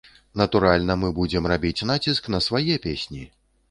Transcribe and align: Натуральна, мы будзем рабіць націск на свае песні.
Натуральна, 0.41 0.95
мы 1.03 1.11
будзем 1.19 1.47
рабіць 1.53 1.87
націск 1.93 2.23
на 2.37 2.45
свае 2.51 2.83
песні. 2.89 3.27